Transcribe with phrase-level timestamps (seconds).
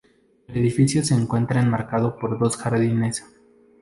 [0.47, 3.23] El edificio se encuentra enmarcado por dos jardines.